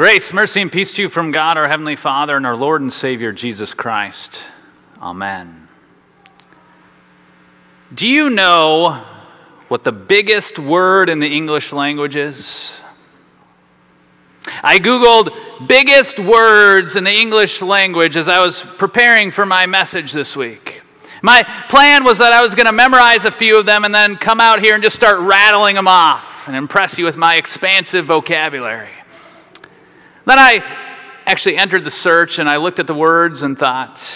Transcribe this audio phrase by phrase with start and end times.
[0.00, 2.90] Grace, mercy, and peace to you from God, our Heavenly Father, and our Lord and
[2.90, 4.40] Savior, Jesus Christ.
[4.98, 5.68] Amen.
[7.94, 9.04] Do you know
[9.68, 12.72] what the biggest word in the English language is?
[14.62, 20.12] I Googled biggest words in the English language as I was preparing for my message
[20.14, 20.80] this week.
[21.20, 24.16] My plan was that I was going to memorize a few of them and then
[24.16, 28.06] come out here and just start rattling them off and impress you with my expansive
[28.06, 28.88] vocabulary.
[30.26, 30.62] Then I
[31.26, 34.06] actually entered the search and I looked at the words and thought,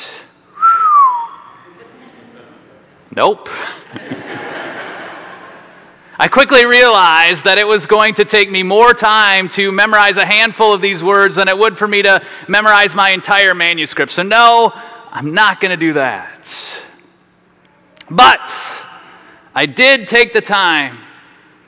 [3.15, 3.49] nope.
[6.17, 10.25] I quickly realized that it was going to take me more time to memorize a
[10.25, 14.12] handful of these words than it would for me to memorize my entire manuscript.
[14.12, 14.73] So, no,
[15.11, 16.48] I'm not going to do that.
[18.11, 18.53] But
[19.55, 20.98] I did take the time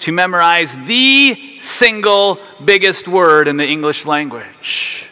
[0.00, 5.08] to memorize the single biggest word in the English language.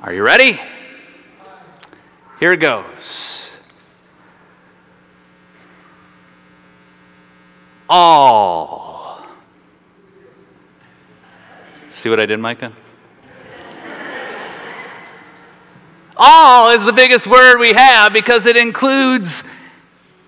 [0.00, 0.60] Are you ready?
[2.40, 3.50] Here it goes.
[7.88, 9.24] All.
[11.90, 12.72] See what I did, Micah?
[16.16, 19.44] All is the biggest word we have because it includes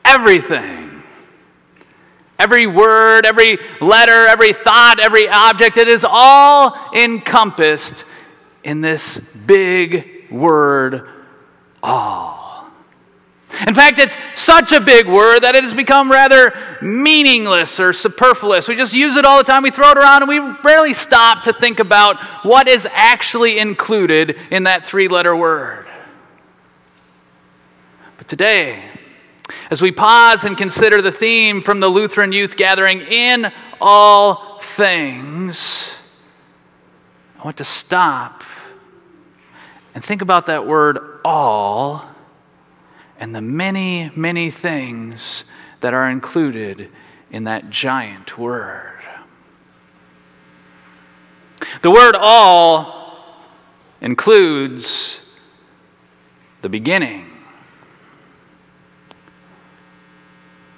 [0.05, 0.84] everything.
[2.39, 8.05] Every word, every letter, every thought, every object, it is all encompassed
[8.65, 11.09] in this big word,
[11.83, 12.45] all.
[13.69, 18.67] In fact, it's such a big word that it has become rather meaningless or superfluous.
[18.67, 21.45] We just use it all the time, we throw it around, and we rarely stop
[21.45, 25.87] to think about what is actually included in that three letter word.
[28.19, 28.83] But today,
[29.71, 35.91] as we pause and consider the theme from the Lutheran Youth Gathering, in all things,
[37.39, 38.45] I want to stop
[39.95, 42.05] and think about that word all
[43.19, 45.45] and the many, many things
[45.81, 46.91] that are included
[47.31, 48.91] in that giant word.
[51.83, 53.19] The word all
[54.01, 55.21] includes
[56.63, 57.34] the beginning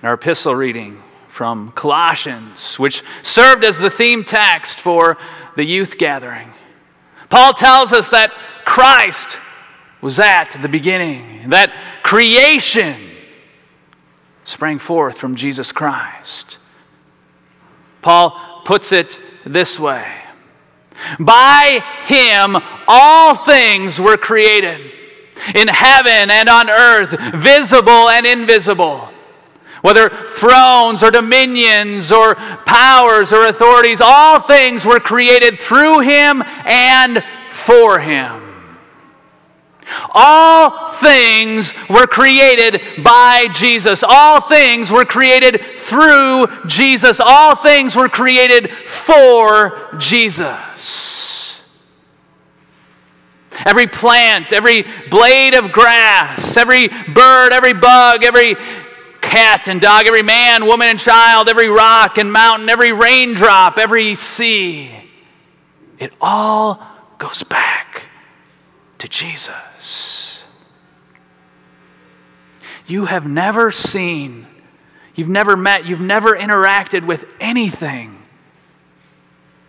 [0.02, 5.16] our epistle reading from Colossians, which served as the theme text for
[5.56, 6.50] the youth gathering.
[7.28, 8.32] Paul tells us that
[8.64, 9.38] Christ
[10.00, 13.10] was at the beginning, that creation
[14.44, 16.58] sprang forth from Jesus Christ.
[18.02, 20.06] Paul puts it this way
[21.18, 24.92] By him all things were created,
[25.54, 29.10] in heaven and on earth, visible and invisible
[29.86, 37.22] whether thrones or dominions or powers or authorities, all things were created through him and
[37.52, 38.42] for him.
[40.10, 44.02] All things were created by Jesus.
[44.02, 47.20] All things were created through Jesus.
[47.20, 51.60] All things were created for Jesus.
[53.64, 58.56] Every plant, every blade of grass, every bird, every bug, every
[59.26, 64.14] cat and dog, every man, woman, and child, every rock and mountain, every raindrop, every
[64.14, 64.90] sea.
[65.98, 66.80] It all
[67.18, 68.02] goes back
[68.98, 70.40] to Jesus.
[72.86, 74.46] You have never seen,
[75.14, 78.22] you've never met, you've never interacted with anything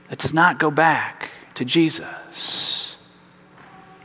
[0.09, 2.95] that does not go back to Jesus.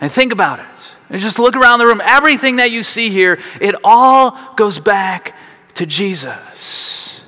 [0.00, 0.66] And think about it.
[1.10, 2.00] And just look around the room.
[2.04, 5.34] Everything that you see here, it all goes back
[5.74, 7.20] to Jesus.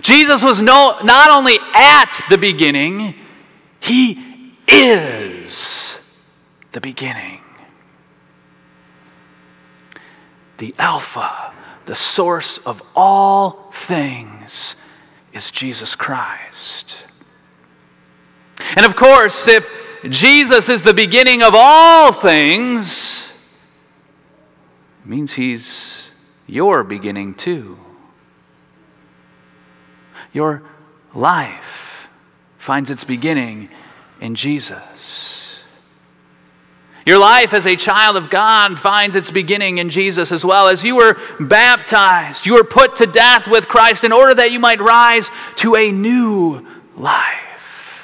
[0.00, 3.14] Jesus was no, not only at the beginning,
[3.80, 5.98] he is
[6.72, 7.40] the beginning.
[10.58, 11.52] The Alpha,
[11.84, 14.74] the source of all things,
[15.32, 16.96] is Jesus Christ.
[18.74, 19.68] And of course, if
[20.08, 23.26] Jesus is the beginning of all things,
[25.02, 25.95] it means he's
[26.46, 27.78] your beginning too.
[30.32, 30.62] Your
[31.14, 32.08] life
[32.58, 33.68] finds its beginning
[34.20, 35.42] in Jesus.
[37.06, 40.68] Your life as a child of God finds its beginning in Jesus as well.
[40.68, 44.58] As you were baptized, you were put to death with Christ in order that you
[44.58, 46.66] might rise to a new
[46.96, 48.02] life.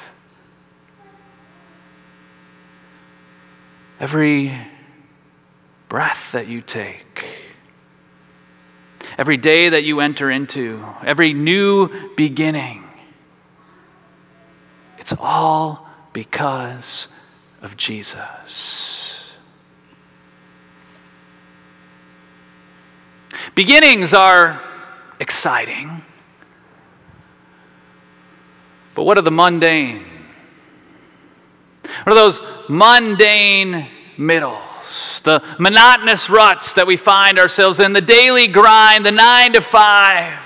[3.99, 4.57] Every
[5.89, 7.42] breath that you take
[9.17, 12.83] every day that you enter into, every new beginning.
[14.97, 17.07] It's all because
[17.61, 19.13] of Jesus.
[23.55, 24.61] Beginnings are
[25.19, 26.01] exciting.
[28.95, 30.05] But what are the mundane?
[32.03, 33.87] What are those mundane
[35.23, 40.41] The monotonous ruts that we find ourselves in, the daily grind, the nine to five,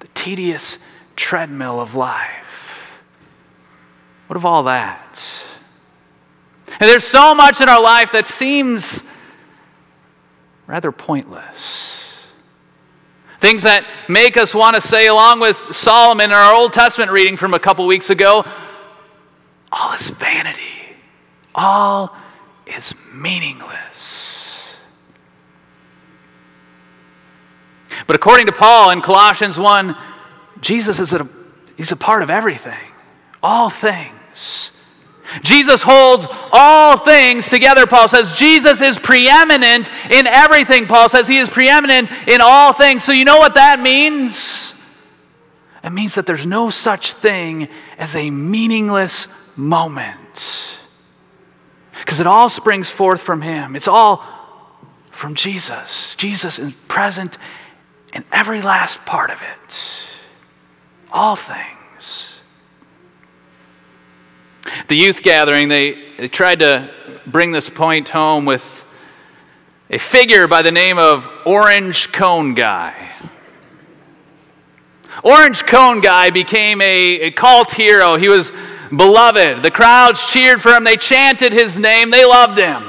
[0.00, 0.78] the tedious
[1.16, 2.46] treadmill of life.
[4.26, 5.20] What of all that?
[6.80, 9.02] And there's so much in our life that seems
[10.66, 12.04] rather pointless.
[13.40, 17.36] Things that make us want to say, along with Solomon in our Old Testament reading
[17.36, 18.44] from a couple weeks ago,
[19.70, 20.62] all is vanity.
[21.54, 22.16] All
[22.68, 24.76] is meaningless.
[28.06, 29.96] But according to Paul in Colossians 1,
[30.60, 31.28] Jesus is a,
[31.76, 32.92] he's a part of everything,
[33.42, 34.70] all things.
[35.42, 38.32] Jesus holds all things together, Paul says.
[38.32, 41.28] Jesus is preeminent in everything, Paul says.
[41.28, 43.04] He is preeminent in all things.
[43.04, 44.72] So, you know what that means?
[45.84, 47.68] It means that there's no such thing
[47.98, 50.77] as a meaningless moment.
[52.08, 53.76] Because it all springs forth from Him.
[53.76, 54.24] It's all
[55.10, 56.14] from Jesus.
[56.14, 57.36] Jesus is present
[58.14, 60.08] in every last part of it.
[61.12, 62.30] All things.
[64.88, 66.90] The youth gathering, they, they tried to
[67.26, 68.84] bring this point home with
[69.90, 73.10] a figure by the name of Orange Cone Guy.
[75.22, 78.16] Orange Cone Guy became a, a cult hero.
[78.16, 78.50] He was
[78.94, 79.62] beloved.
[79.62, 82.82] The crowds cheered for him, they chanted his name, they loved him.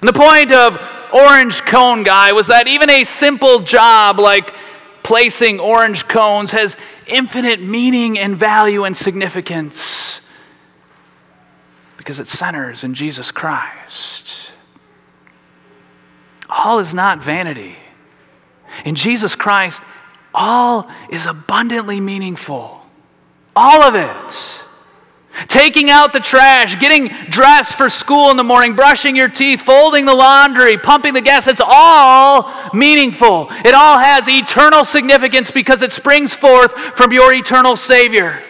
[0.00, 0.78] And the point of
[1.12, 4.52] Orange Cone Guy was that even a simple job like
[5.02, 6.76] placing orange cones has
[7.06, 10.20] infinite meaning and value and significance
[11.96, 14.50] because it centers in Jesus Christ.
[16.48, 17.76] All is not vanity.
[18.84, 19.82] In Jesus Christ,
[20.34, 22.80] all is abundantly meaningful.
[23.54, 24.62] All of it.
[25.48, 30.06] Taking out the trash, getting dressed for school in the morning, brushing your teeth, folding
[30.06, 33.48] the laundry, pumping the gas, it's all meaningful.
[33.50, 38.42] It all has eternal significance because it springs forth from your eternal Savior.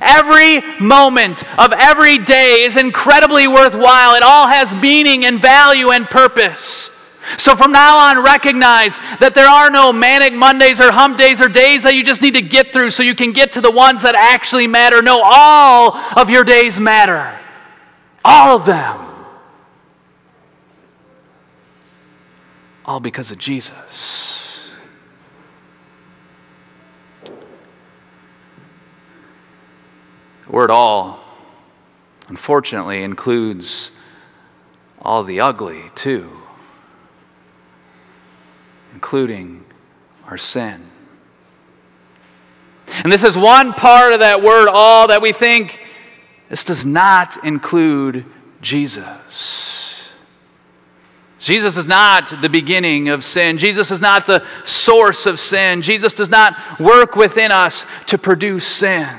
[0.00, 4.14] Every moment of every day is incredibly worthwhile.
[4.14, 6.90] It all has meaning and value and purpose.
[7.36, 11.48] So from now on, recognize that there are no manic Mondays or hump days or
[11.48, 14.02] days that you just need to get through so you can get to the ones
[14.02, 15.02] that actually matter.
[15.02, 17.38] No, all of your days matter.
[18.24, 19.04] All of them.
[22.84, 24.70] All because of Jesus.
[30.46, 31.20] The word all,
[32.28, 33.90] unfortunately, includes
[35.00, 36.30] all the ugly, too,
[38.98, 39.64] including
[40.26, 40.90] our sin.
[43.04, 45.78] And this is one part of that word all that we think
[46.48, 48.26] this does not include
[48.60, 50.08] Jesus.
[51.38, 53.56] Jesus is not the beginning of sin.
[53.56, 55.80] Jesus is not the source of sin.
[55.80, 59.16] Jesus does not work within us to produce sin.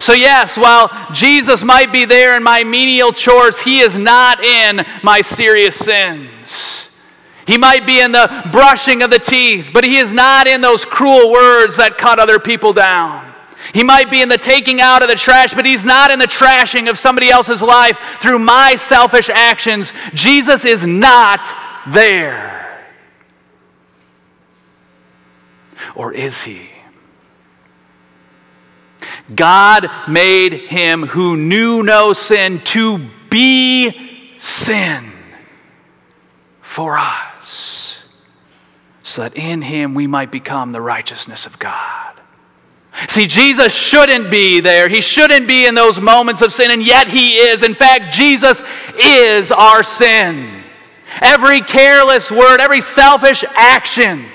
[0.00, 4.80] So, yes, while Jesus might be there in my menial chores, he is not in
[5.02, 6.86] my serious sins.
[7.46, 10.84] He might be in the brushing of the teeth, but he is not in those
[10.84, 13.32] cruel words that cut other people down.
[13.72, 16.26] He might be in the taking out of the trash, but he's not in the
[16.26, 19.92] trashing of somebody else's life through my selfish actions.
[20.14, 21.46] Jesus is not
[21.92, 22.84] there.
[25.94, 26.70] Or is he?
[29.34, 32.98] God made him who knew no sin to
[33.30, 35.12] be sin
[36.62, 37.25] for us,
[39.02, 42.14] so that in him we might become the righteousness of God.
[43.08, 44.88] See, Jesus shouldn't be there.
[44.88, 47.62] He shouldn't be in those moments of sin, and yet he is.
[47.62, 48.60] In fact, Jesus
[48.98, 50.64] is our sin.
[51.20, 54.26] Every careless word, every selfish action,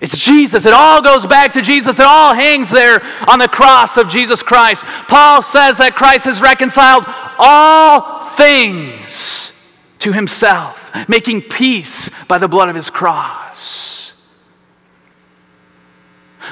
[0.00, 0.64] it's Jesus.
[0.64, 1.98] It all goes back to Jesus.
[1.98, 4.82] It all hangs there on the cross of Jesus Christ.
[5.08, 7.04] Paul says that Christ has reconciled
[7.38, 9.52] all things
[10.00, 14.12] to himself, making peace by the blood of his cross.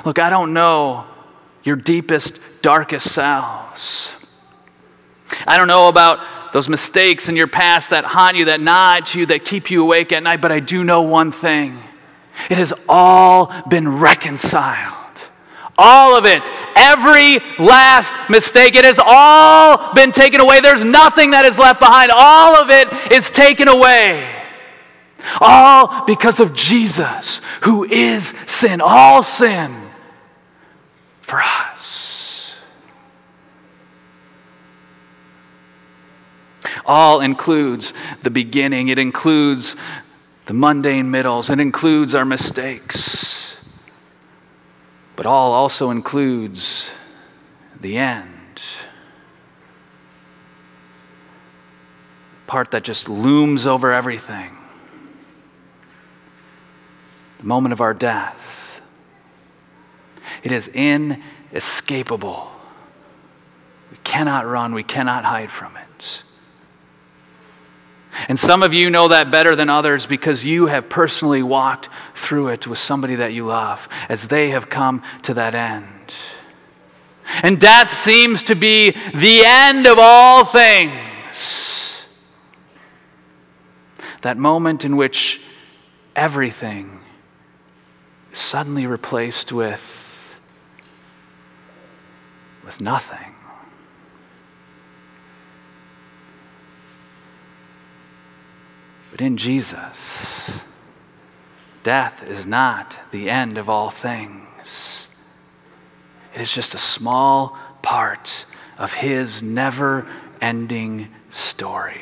[0.05, 1.07] Look, I don't know
[1.65, 4.13] your deepest, darkest selves.
[5.47, 9.15] I don't know about those mistakes in your past that haunt you, that gnaw at
[9.15, 11.83] you, that keep you awake at night, but I do know one thing
[12.49, 14.98] it has all been reconciled.
[15.79, 16.43] All of it.
[16.75, 18.75] Every last mistake.
[18.75, 20.61] It has all been taken away.
[20.61, 22.11] There's nothing that is left behind.
[22.13, 24.35] All of it is taken away.
[25.41, 28.81] All because of Jesus, who is sin.
[28.81, 29.89] All sin
[31.23, 32.55] for us.
[36.85, 37.93] All includes
[38.23, 39.77] the beginning, it includes
[40.47, 43.38] the mundane middles, it includes our mistakes.
[45.19, 46.89] But all also includes
[47.81, 48.61] the end.
[52.47, 54.57] Part that just looms over everything.
[57.39, 58.81] The moment of our death.
[60.45, 62.53] It is inescapable.
[63.91, 66.23] We cannot run, we cannot hide from it.
[68.27, 72.49] And some of you know that better than others because you have personally walked through
[72.49, 76.13] it with somebody that you love as they have come to that end.
[77.43, 82.05] And death seems to be the end of all things.
[84.23, 85.41] That moment in which
[86.17, 87.01] everything
[88.33, 90.35] is suddenly replaced with,
[92.65, 93.35] with nothing.
[99.19, 100.53] But in Jesus,
[101.83, 105.09] death is not the end of all things.
[106.33, 108.47] It is just a small part
[108.79, 110.07] of his never
[110.41, 112.01] ending story.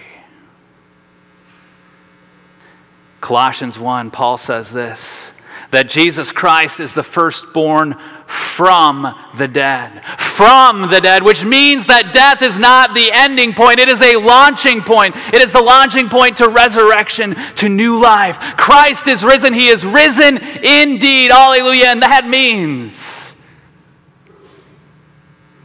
[3.23, 5.32] Colossians 1, Paul says this
[5.70, 7.96] that Jesus Christ is the firstborn
[8.26, 10.04] from the dead.
[10.18, 14.16] From the dead, which means that death is not the ending point, it is a
[14.16, 15.14] launching point.
[15.33, 18.38] It is the launching point to resurrection, to new life.
[18.56, 21.30] Christ is risen, He is risen indeed.
[21.30, 21.87] Hallelujah.
[21.87, 23.33] And that means,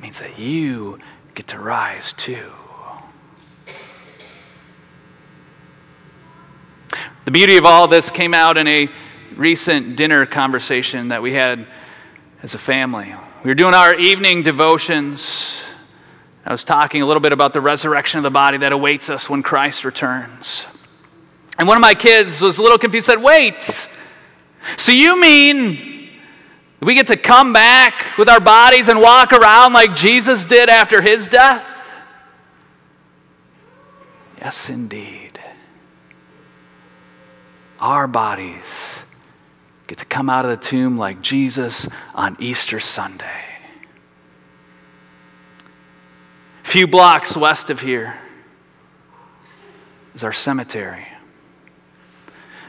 [0.02, 1.00] means that you
[1.34, 2.52] get to rise too.
[7.24, 8.90] The beauty of all this came out in a
[9.36, 11.68] recent dinner conversation that we had
[12.44, 13.14] as a family.
[13.44, 15.62] We were doing our evening devotions.
[16.46, 19.30] I was talking a little bit about the resurrection of the body that awaits us
[19.30, 20.66] when Christ returns.
[21.58, 23.88] And one of my kids was a little confused, said, Wait,
[24.78, 26.10] so you mean
[26.80, 31.02] we get to come back with our bodies and walk around like Jesus did after
[31.02, 31.68] his death?
[34.40, 35.40] Yes, indeed.
[37.80, 39.02] Our bodies
[39.92, 43.44] get to come out of the tomb like Jesus on Easter Sunday.
[46.64, 48.18] A few blocks west of here
[50.16, 51.06] is our cemetery.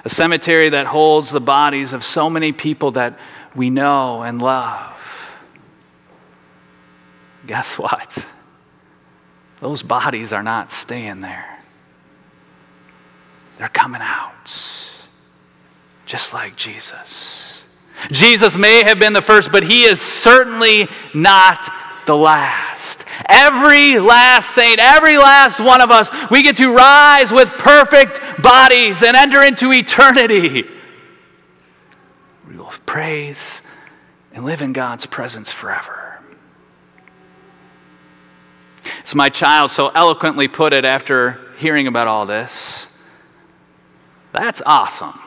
[0.04, 3.20] A cemetery that holds the bodies of so many people that
[3.54, 4.96] we know and love.
[7.46, 8.26] Guess what?
[9.60, 11.60] Those bodies are not staying there.
[13.58, 14.91] They're coming out
[16.12, 17.62] just like Jesus.
[18.10, 21.72] Jesus may have been the first, but he is certainly not
[22.04, 23.06] the last.
[23.24, 29.02] Every last saint, every last one of us, we get to rise with perfect bodies
[29.02, 30.68] and enter into eternity.
[32.46, 33.62] We will praise
[34.34, 36.20] and live in God's presence forever.
[39.06, 42.86] As my child so eloquently put it after hearing about all this,
[44.34, 45.18] that's awesome.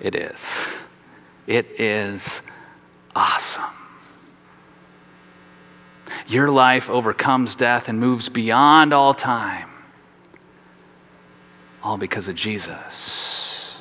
[0.00, 0.58] It is.
[1.46, 2.42] It is
[3.14, 3.62] awesome.
[6.26, 9.70] Your life overcomes death and moves beyond all time,
[11.82, 13.76] all because of Jesus.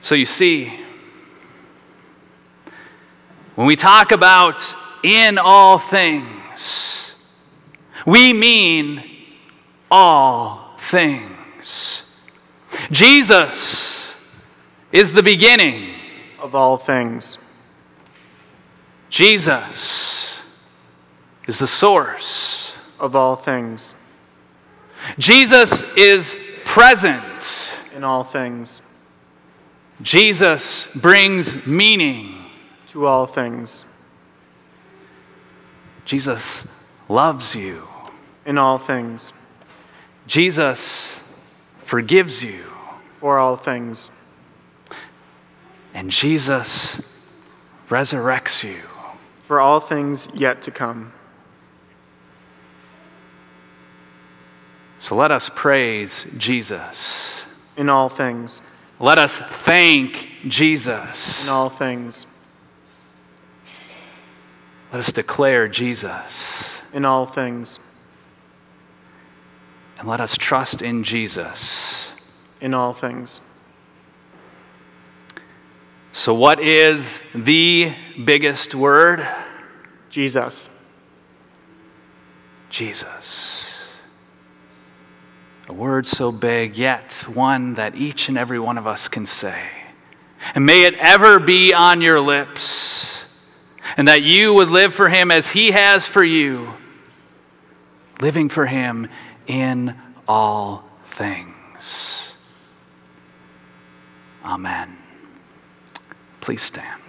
[0.00, 0.72] So you see,
[3.56, 4.62] when we talk about
[5.02, 7.12] in all things,
[8.06, 9.15] we mean
[9.90, 12.02] all things.
[12.90, 14.06] Jesus
[14.92, 15.94] is the beginning
[16.38, 17.38] of all things.
[19.08, 20.38] Jesus
[21.46, 23.94] is the source of all things.
[25.18, 28.82] Jesus is present in all things.
[30.02, 32.46] Jesus brings meaning
[32.88, 33.84] to all things.
[36.04, 36.64] Jesus
[37.08, 37.88] loves you
[38.44, 39.32] in all things.
[40.26, 41.16] Jesus
[41.84, 42.64] forgives you
[43.20, 44.10] for all things.
[45.94, 47.00] And Jesus
[47.88, 48.82] resurrects you
[49.44, 51.12] for all things yet to come.
[54.98, 57.44] So let us praise Jesus.
[57.76, 58.60] in all things,
[58.98, 61.44] Let us thank Jesus.
[61.44, 62.26] in all things,
[64.92, 66.80] Let us declare Jesus.
[66.92, 67.78] in all things,
[69.98, 72.10] And let us trust in Jesus.
[72.60, 73.40] in all things.
[76.12, 79.28] So, what is the biggest word?
[80.08, 80.70] Jesus,
[82.70, 83.70] Jesus.
[85.68, 89.62] A word so big, yet one that each and every one of us can say.
[90.54, 93.24] And may it ever be on your lips,
[93.96, 96.72] and that you would live for him as he has for you,
[98.20, 99.08] living for him
[99.46, 99.94] in
[100.28, 102.32] all things.
[104.44, 104.96] Amen.
[106.40, 107.02] Please stand.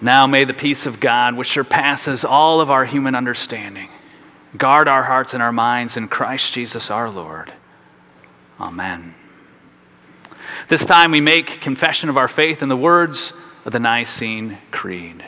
[0.00, 3.90] Now may the peace of God, which surpasses all of our human understanding,
[4.56, 7.52] guard our hearts and our minds in Christ Jesus our Lord.
[8.58, 9.14] Amen.
[10.68, 13.32] This time we make confession of our faith in the words
[13.64, 15.24] of the Nicene Creed.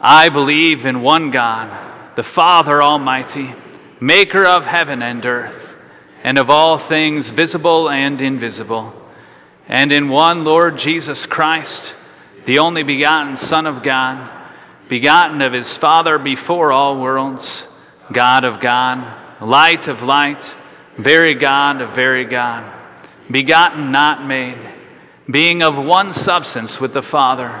[0.00, 3.52] I believe in one God, the Father Almighty,
[4.00, 5.76] maker of heaven and earth,
[6.22, 8.94] and of all things visible and invisible,
[9.66, 11.94] and in one Lord Jesus Christ
[12.44, 14.30] the only begotten Son of God,
[14.88, 17.64] begotten of his Father before all worlds,
[18.12, 20.54] God of God, light of light,
[20.96, 22.64] very God of very God,
[23.30, 24.56] begotten, not made,
[25.28, 27.60] being of one substance with the Father,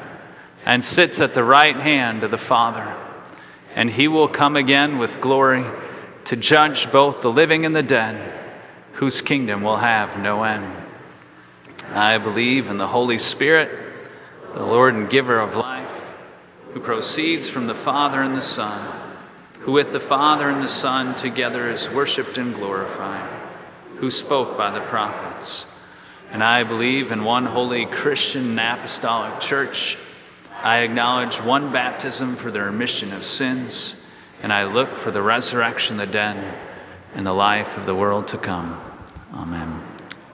[0.65, 2.95] and sits at the right hand of the Father.
[3.75, 5.65] And he will come again with glory
[6.25, 8.33] to judge both the living and the dead,
[8.93, 10.71] whose kingdom will have no end.
[11.93, 13.91] I believe in the Holy Spirit
[14.53, 15.91] the Lord and giver of life,
[16.73, 18.99] who proceeds from the Father and the Son,
[19.59, 23.29] who with the Father and the Son together is worshiped and glorified,
[23.97, 25.65] who spoke by the prophets.
[26.31, 29.97] And I believe in one holy Christian and apostolic church.
[30.63, 33.95] I acknowledge one baptism for the remission of sins,
[34.43, 36.59] and I look for the resurrection of the dead
[37.15, 38.79] and the life of the world to come.
[39.33, 39.90] Amen.